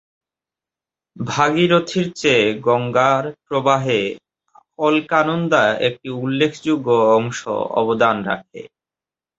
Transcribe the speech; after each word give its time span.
ভাগীরথীর 1.15 2.07
চেয়ে 2.15 2.45
গঙ্গার 2.67 3.23
প্রবাহে 3.45 4.01
অলকানন্দা 4.79 5.63
একটি 5.87 6.07
উল্লেখযোগ্য 6.21 6.87
অংশ 7.17 7.39
অবদান 7.73 8.15
রাখে। 8.23 8.61